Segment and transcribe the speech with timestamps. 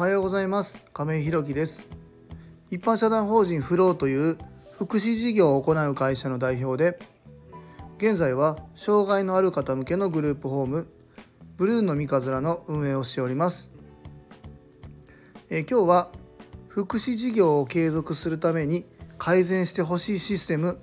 [0.00, 0.82] はようございます。
[0.94, 1.86] 亀井ひろきです。
[2.70, 4.38] 一般社団法人フローという
[4.72, 6.98] 福祉事業を行う会社の代表で
[7.98, 10.88] 現在は障害のある方向けのグループホーム
[11.58, 13.70] ブルーの三日面の運営をしております。
[15.50, 16.10] え今日は
[16.68, 18.86] 福祉事業を継続するために
[19.18, 20.80] 改善してほしいシステム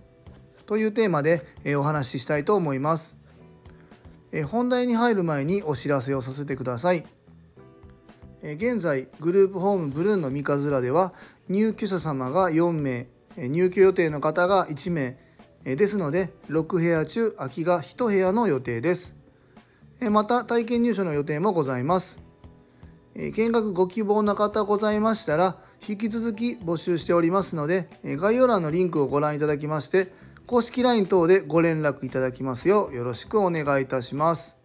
[0.67, 1.43] というテーマで
[1.75, 3.17] お話ししたいと思います。
[4.45, 7.16] 本題に入る前にお知らせをさせてください。
[8.53, 11.13] 現在グループホームブルーンの三日面では
[11.49, 13.07] 入居者様が4名
[13.37, 15.17] 入居予定の方が1名
[15.63, 19.15] ですので6部屋中空きが1部屋の予定です
[20.11, 22.19] また体験入所の予定もございます
[23.15, 25.57] 見学ご希望の方ございましたら
[25.87, 30.11] 引き続き募集しておりますので概要欄のリンクをご覧いただきまして
[30.45, 34.56] 公式 LINE 等でご連絡いただきますようよろしくお願いいたします。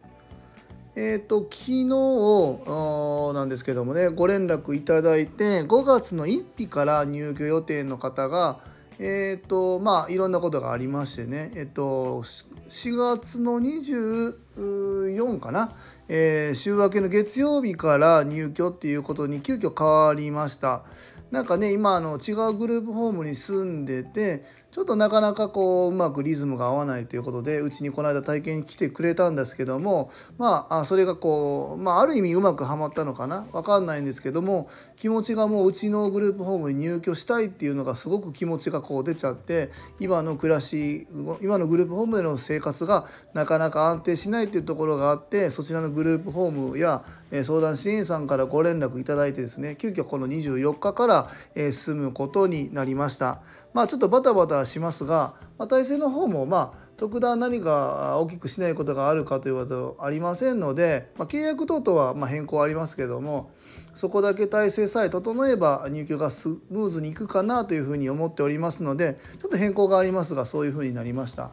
[0.94, 8.60] えっ、ー、と昨日なんですけどもねご連絡いただいて5月の1日から入居予定の方が
[8.98, 15.72] えっ、ー、とまあいろんなことがありましてねえっ、ー、と4月の24かな、
[16.08, 20.82] えー、週明けの月曜日から入居っていうことに急遽変わりました。
[21.30, 39.70] なんかね今あの違うグループホームに住んでてちょっとなかなかこううまくリズムが合わないということでうちにこの間体験に来てくれたんですけどもまあそれがこう、まあ、ある意味うまくはまったのかな分かんないんですけども気持ちがもううちのグループホームに入居したいっていうのがすごく気持ちがこう出ちゃって
[40.00, 41.06] 今の暮らし
[41.42, 47.04] 今のグループホームでの生活がなかなか安定しないっていうところがあってそちらのグループホームや
[47.44, 53.42] 相談支援さんからご連絡いただいてですね急遽この24日から住むことになりました。
[53.74, 63.50] まあちょっとバタバタしますが、まあ、体制の方もまあ特段何か大きくしないことがあるかということありませんので、まあ、契約等々はま変更ありますけども
[63.94, 71.50] そこだけ体制さえ整えば入居がスムーズにいくかなというふうに思っておりますのでちょっと変更がありますがそういうふうになりました。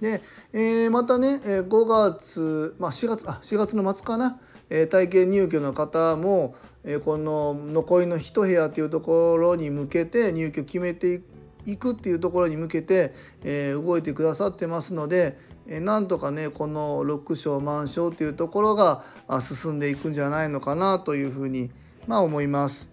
[0.00, 0.20] で、
[0.52, 4.38] えー、またね5月、まあ、4月あ4月の末かな、
[4.68, 6.54] えー、体験入居の方も、
[6.84, 11.35] えー、この残りの1部屋というところに向けて入居決めていく
[11.66, 19.02] 行くっていうところに向けて、えー、動いてくださってますので、えー、なんとかねこの6章満章っていうところが
[19.40, 21.70] 進んでいくんじゃないのかなというふうに、
[22.06, 22.88] まあ、思います。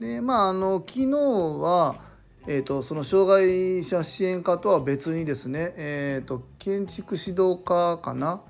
[0.00, 2.06] でまああの昨日は
[2.48, 8.40] えーと、その障害者支援課とは別にですね、えーと建築指導課かな、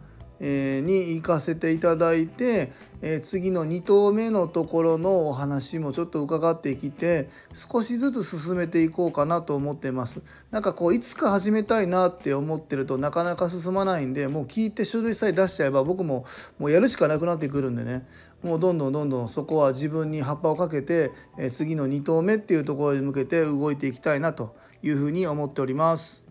[0.40, 16.24] に行かせていただいて、えー、次の2頭目のところのお話もちょっと伺ってきて少しずつ進めていこうかなと思ってますなんかこういつか始めたいなって思ってるとなかなか進まないんでもう聞いて書類さえ出しちゃえば僕も
[16.58, 18.06] もうやるしかなくなってくるんでね
[18.42, 26.22] もうどんどんどんどんそこは自分に葉っぱをかけて、えー、次の2頭目っていうところに向けて動いていきたいなというふうに思っております。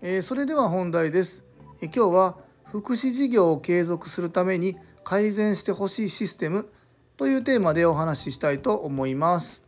[0.00, 1.44] えー、それでは本題です。
[1.80, 2.43] え今日は
[2.74, 6.68] 福祉事業を継続するために改善してほしいシステム
[7.16, 9.62] というテーマでお話ししたいと思います。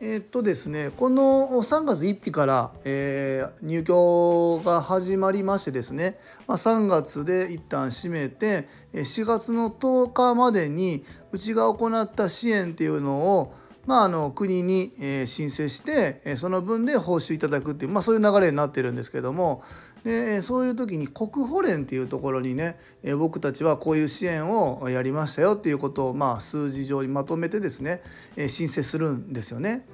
[0.00, 13.54] えー、っとですね、この3月1日から、えー、入居が始まりましてですね、まあ、3月で一旦閉めて4月の10日までにうちが行った支援っていうのを
[13.86, 19.62] まあ、あの国に、え申請して、えその分で報酬いただくっていう、まあ、そういう流れになってるんですけども
[20.04, 22.78] でそういう時に国保連っていうところにね、
[23.18, 28.02] 僕たちはこういう支援をやりましたよっていうことを、まあ、数字上にまとめてですね、
[28.48, 29.86] 申請するんですよね。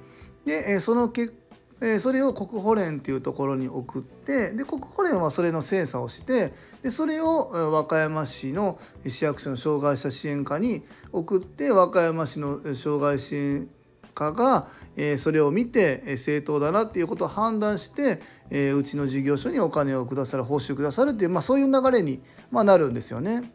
[0.45, 1.33] で、その結
[1.81, 13.69] えそれを国保連っていうところに送ってで国保連はそれの精査をしてでそれを和歌山市の市役所の障害者支援課に送って和歌山市の障害支援
[14.17, 18.19] 家が、えそれを見て、え正当だなっていうことを判断して、
[18.49, 22.19] えうちの事業所にお金をくださる報酬くださるっていう、まあ、そういう流れに、
[22.49, 23.51] まなるんですよね。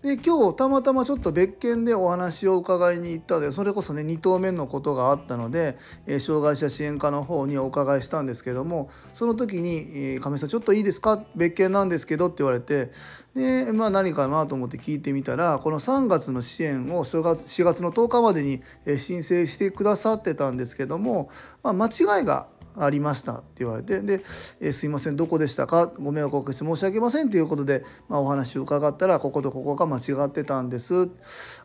[0.00, 9.78] で今日たまたまちょっと別件でお話を伺いに行ったのでそれこそね2頭目のことがあったので、えー、障害者支援課の方にお伺いしたんですけどもその時に
[10.14, 11.24] 「えー、亀井さんちょっといいですか？
[11.34, 12.92] 別件なんですけど」って言われて
[13.34, 18.62] で、まあ、何かなと思って聞いてみたらこの3月の支援を4月 ,4 月の10日までに
[18.98, 21.28] 申請してくださってたんですけども、
[21.64, 22.46] まあ、間違いが
[22.80, 24.22] ありましたって言われてで、
[24.60, 25.86] えー、すいませんどこでしたか？
[25.86, 31.10] ご迷惑をおかけして申し訳ませんということで、まあ、お話を伺ったらこことここが間違ってたんです。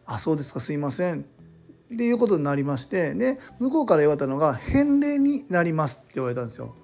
[0.06, 1.22] あそうですかすいません。
[1.22, 6.76] っていうことになりましてで向こうから言われたのが返礼になりますって言われたんですよ。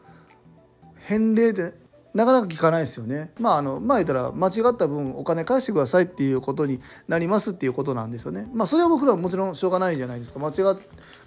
[1.08, 1.74] 返礼で
[2.13, 3.31] なかなか聞かないですよね。
[3.39, 8.50] まああのまあ言ったら間違った分お金返してくださいっていうことになりますっていうことなんですよね。
[8.53, 10.39] まあそれは僕らはもちろんしょうがないじゃないですか。
[10.39, 10.77] 間違っ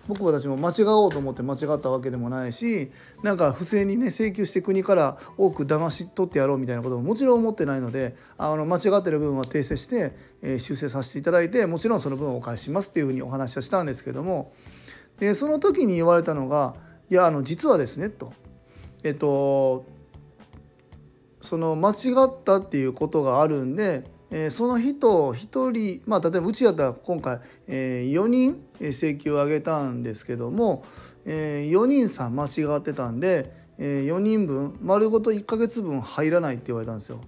[0.08, 2.90] 僕たちも間違おうと思って間違ったわけでもないし
[3.22, 14.52] なんか不正にね請求して国から多く騙し取ってやろうみたいなことももちろん思ってないのであの間違ってる部分は訂正して、えー、修正させていただいてもちろんその分お返ししますっていうふうにお話はしたんですけども
[15.20, 16.74] でその時に言われたのが
[17.08, 18.32] 「いやあの実はですね」と。
[19.04, 19.84] えっと
[21.42, 21.92] その間違
[22.26, 30.84] ったっていうことがあるんで、えー、その人1人まあ例えばうちやったら今回、えー、4人請求を上げたんですけども、
[31.26, 37.20] えー、4人さん間違ってたんで、えー、4人分丸ごと1ヶ月分入らないって言われたんですよ。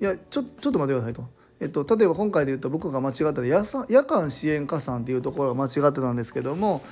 [0.00, 1.41] いやちょちょっと待ってくださいと。
[1.62, 6.82] えっと、例えば今回で言うと僕が間違った夜夜間支援加算っていうところが間違ってたんですけども、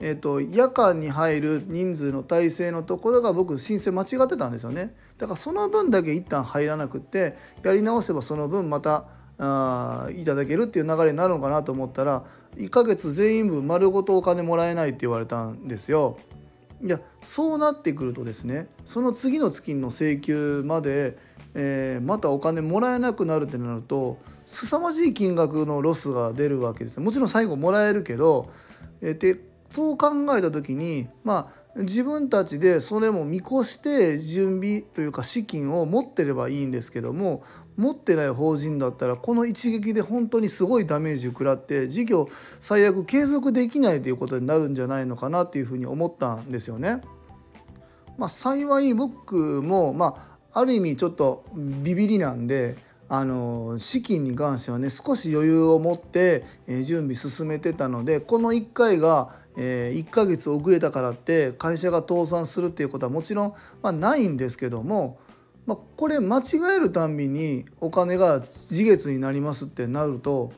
[0.00, 9.06] えっと、夜間に入る人数の体制のところが僕申請間違ってたんですよねだからその分だけ一旦入らなくってやり直せばその分また
[9.38, 12.24] あいただけるっていう流れになるのかなと思ったら
[12.56, 16.18] 1ヶ月全員分丸ごとお金もらえないって言われたんですよ。
[16.84, 21.16] いやそうなってくるとですねその次の月の請求まで
[21.58, 28.50] えー、またお金もらえなくなるってなると凄まじい金額のロスが出るわけですもちろん最後もらえるけど、
[29.00, 37.42] えー、でそう考えた時にまあ自分たちでそれも見越して準備というか資金を持ってればいいんですけども
[37.76, 42.28] 持ってない法人だったらこの一撃で本当にすごいダメージを食らって事業
[42.60, 47.02] 最悪継続できないということになるんじゃないのかなっていうふうに思ったんですよね。
[48.16, 52.76] まあ、幸い僕も、まあある意味ちょっとビビりなんで
[53.10, 65.18] あの資金に関してはね少し余裕を持って、え準備進めてたのでこの1回が、え1ヶ月遅れたからって会社が倒産するっていうことはもちろん、ま、ないんですけども、
[65.66, 66.42] ま、これ間違
[66.74, 70.52] えるたんびにお金が次月になりますってなると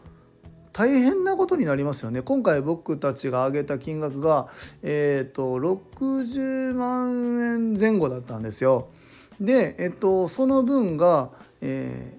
[0.73, 4.49] 大変なことになりますよね今回僕たちが挙げた金額が、
[4.83, 8.89] えー、と60万円前後だったんですよ。
[9.41, 11.31] で、えっと、その分が、
[11.61, 12.17] え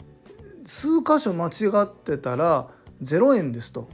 [0.64, 2.68] ー、数箇所間違ってたら
[3.02, 3.90] 0円ですと。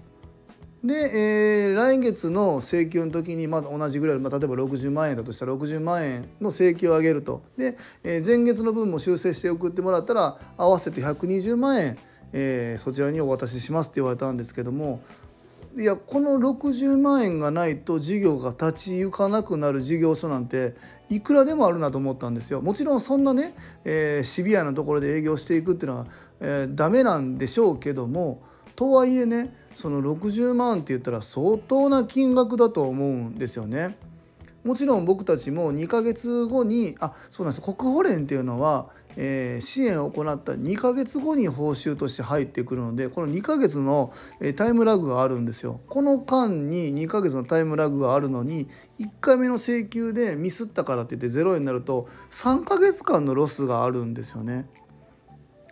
[0.84, 11.98] で、えー、来月の請求の時にまあ同じぐらい、まあ、例えば60万円だとしたら60万円の請求を上げるとで、えー、前月の分も修正して送ってもらったら合わせて120万円、
[12.34, 15.02] えー、そちらにお渡ししますって言われたんですけども
[15.78, 20.74] いやこの60万円がないと事業が立ち行かなくなる事業所なんて
[21.10, 22.62] いくらでもあるなと思ったんですよ。
[22.62, 26.08] もちろんそんなね、えー、シビアなところで営業していくっていうのは、
[26.40, 28.42] えー、ダメなんでしょうけども
[28.78, 33.98] とはいえねその60万って言ったら相当な金額だと思うんですよね。
[34.64, 44.14] もちろん僕たちも2ヶ月後にあそうなんです国保連っていうのはえー、支援を行った2ヶ月後に報酬として入ってくるのでこの2ヶ月の
[44.56, 45.80] タイムラグがあるんですよ。
[45.88, 48.68] この間に2ヶ月のタイムラグがあるのに
[49.00, 54.68] 1回目の請求でミスったからって言って0円になると3ヶ月間のロスがあるんですよね。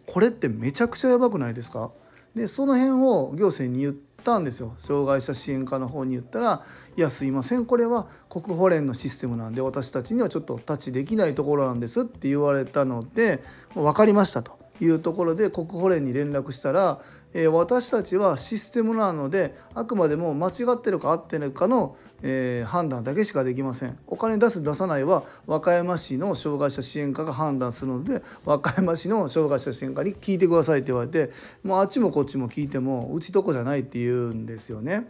[0.05, 1.91] これってめちゃくちゃやばくないですか？
[2.35, 4.73] でその辺を行政に言ってたんですよ。
[4.79, 6.61] 障害者支援課の方に言ったら
[6.97, 7.65] 「いやすいません。
[7.65, 13.43] これは国保連のシステムなんで私たちにはちょっとタッチできないところなんです」って言われたので
[13.75, 17.00] 「分かりました」というところで国保連に連絡したら
[17.33, 31.31] え、私たちはシステムなのであくまでも間違ってるか合ってるかの、え、判断だけしかできませんお金出す出さないは和歌山市の障害者支援課が判断するので和歌山市の障害者支援課に聞いてくださいって言われて
[31.63, 35.07] もうあっちもこっちも聞いてもうちとこじゃないって言うんですよね。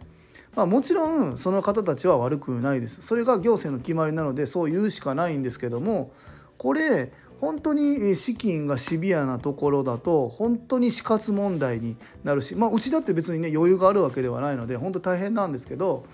[0.56, 6.12] まあ、もちろんその方たちは悪くないですそれが行政の決まりなのでそう言うしかないんですけども
[6.58, 7.12] これ
[7.44, 16.06] 本当に資金がシビアなところだと本当に死活問題になるし、まあ、うちだって別にね余裕があるわけではないので本当大変なんですけど、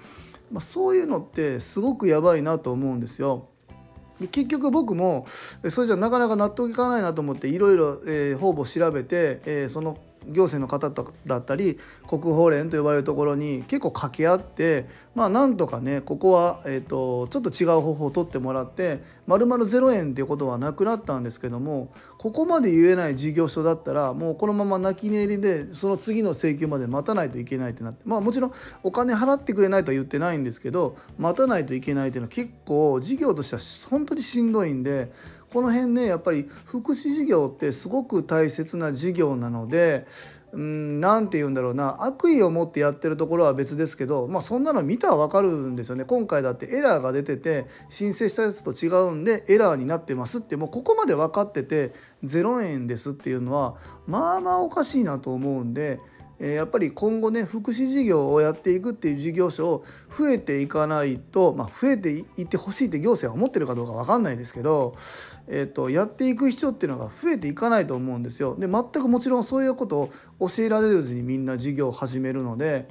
[0.51, 3.47] まあ、そういうのってすごくやばいなと思うんですよ。
[4.33, 8.01] 結局僕もそれじゃなかなか納得いかないなと思っていろいろ
[8.39, 10.91] 方々調べて、えー、その行政の方
[11.27, 35.13] だったり国保連と呼ばれるところに結構掛け合ってまあなんとかねここは、えーと、ちょっと違う方法を取ってもらって丸々0円っていうことはなくなったんですけどもここまで言えない事業所だったらもうこのまま泣き寝入りでその次の請求まで待たないといけないってなってまあもちろんお金払ってくれないとは言ってないんですけど待たないといけないっていうのは結構事業としては本当にしんどいんで
[35.53, 40.07] この辺ねやっぱり福祉事業ってすごく大切な事業なので
[40.53, 51.93] 何て言うんだろうな悪意を持ってやってるところは別ですけど、まあ、そんなの見たら分かるんですよね今回だってエラーが出てて申請したやつと違うんでエラーになってますってもうここまで分かってて
[52.25, 53.77] 0円ですっていうのは
[54.07, 56.01] まあまあおかしいなと思うんで。
[56.41, 64.95] えやっぱり今後ね福祉事業をやっていくっていう事業所を増えていかないと、まあ、増えていってほしいって行政は思ってるかどうか分かんないですけど、
[65.49, 68.57] えーと、やっていく人っていうのが増えていかないと思うんですよ。
[68.59, 72.89] で全くもちろんそういうことを教えられずにみんな事業を始めるので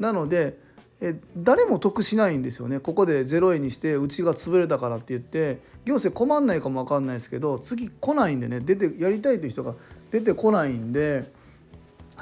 [0.00, 0.58] なので
[1.00, 9.76] え誰も得しないんですよねここで0円にしてうちが潰れたからって言って行政困んないかも分かんないですけど次来ないんでね出てやりたいという人が
[10.10, 11.37] 出てこないんで。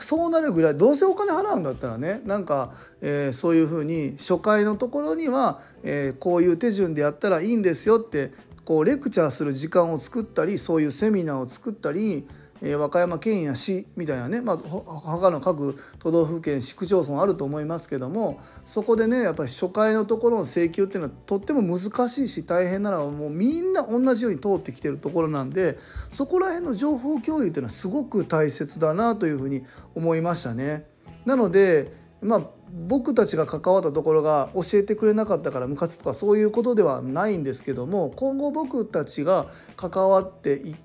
[0.01, 8.33] そうなるぐらいどうせお金払うんだったらねなんか、えー、そういうふうに初回のところには、えー、こういう手順でやったらいいんですよって
[8.65, 12.27] こうレクチャーする時間を作ったりそういうセミナーを作ったり
[12.63, 25.79] えー、和歌山県や市みたいなね、まあ、他の各都道府県市区町村あると思いますけどもそこでねやっぱり初回のところの請求っていうのはとっても難しいし大変なのはもうみんな同じように通ってきてるところなんで
[26.11, 30.87] そこら辺の情報共有っていうのはすごく大切だなというふうに思いましたね。
[31.25, 39.47] なのでまあ僕たちが関わったところが教えてくれなかったからムカつとかそういうことではないんですけども今後僕たちが
[39.77, 40.77] 関わっていっ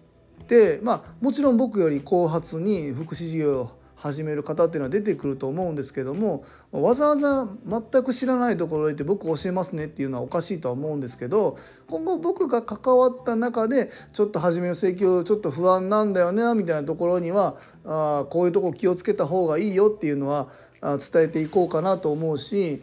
[0.52, 6.44] でまあもちろん僕より後発に福祉事業を始める方っていうのは出てくると思うんですけども
[6.74, 17.56] わざわざ全く知らないところへ行って僕教えますねっていうのはおかしいとは思うんですけど今後僕が関わった中でちょっと初めの請求ちょっと不安なんだよねみたいなところには
[17.86, 20.50] あこういうとこ気をつけた方がいいよっていうのは
[20.82, 22.82] 伝えていこうかなと思うし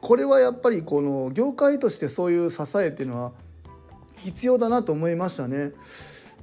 [0.00, 3.32] これはやっぱりこの業界としてそういう支えっていうのは
[4.16, 5.72] 必要だなと思いましたね。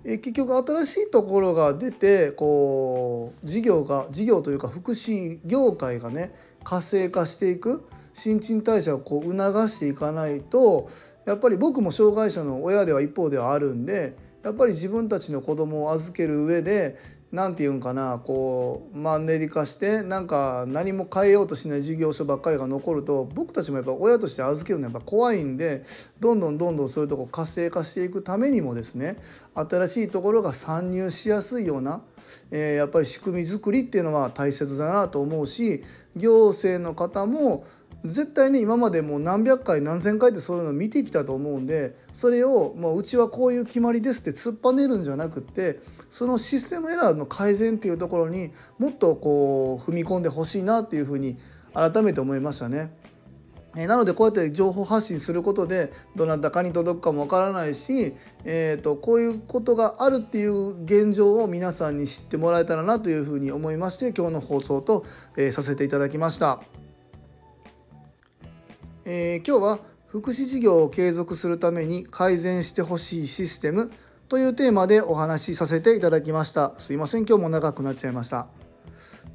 [0.05, 6.33] え結局新しいところが出てこう事業が事業というか福祉業界がね
[6.63, 10.89] 活性化していく新陳代謝をこう促していかないと
[11.25, 16.97] やっぱり僕も障害者の親では一方ではあるんでやっぱり自分たちの子供を預ける上で
[17.33, 25.83] 何て言うんかなこうマンネリ化してなんか何も変えようとしない事業所ばっかりが残ると僕たちもやっぱ親として預けるのはやっぱ怖いんで
[26.19, 29.17] どんどんどんどんそういうとこ活性化していくためにもですね
[29.55, 32.03] 新しいところが参入しやすいような、
[32.51, 35.83] えー、やっぱり仕組み作りっていうのは大切だなと思うし
[36.15, 37.65] 行政の方も
[38.03, 45.79] 絶対ね今までもう何百回何千回ってそういうのを見てきたと思うんでそれをもううちはこういう決まりですって突っぱねるんじゃなくって
[46.09, 51.37] そのシステムエラーの改善っていうところにもっとこう踏み込んでほしいなっていうふうに
[51.73, 52.91] 改めて思いましたね。
[53.75, 65.05] えなのでこうやって情報発信することでどなたかに届くかもわからないし、えーと、こういうことがあるっていう現状を皆さんに知ってもらえたらなというふうに思いまして今日の放送と、
[65.37, 66.61] え、させていただきました。
[69.05, 73.91] えー、今日は福祉事業を継続するために改善してほしいシステム
[74.29, 76.73] というテーマでお話しさせていただきました。
[76.77, 78.47] すいません今日も長くなっちゃいました、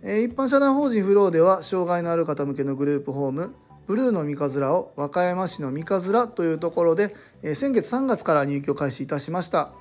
[0.03, 3.55] えー、一般社団法人フローでは障害のある方向けのグループホーム
[3.87, 9.73] ブルーの三日面を和歌山市の三日面というところで、えー、先月3月から入居開始いたしました、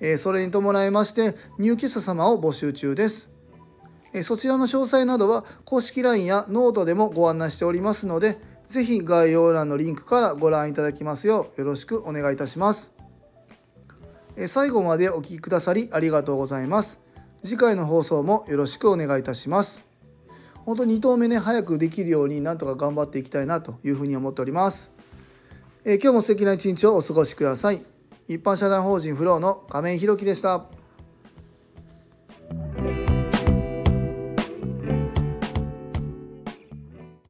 [0.00, 3.30] えそれに伴いまして入居者様を募集中です。
[4.22, 12.92] そちらの詳細などは公式 LINE やノートでもご案内しておりますのでぜひ概要欄のリンクからご覧いただきますようよろしくお願いいたします。
[14.48, 16.98] 最後までお聴きくださりありがとうございます。
[17.42, 19.84] 次回の放送もよろしくお願いいたします。
[20.64, 24.90] 本当に2投目ね早くできるようになんとか頑張っていきたいなというふうに思っております。
[25.84, 27.82] え今日も素敵な一日をお過ごしください。
[28.26, 30.64] 一般社団法人フローの亀井宏樹でした。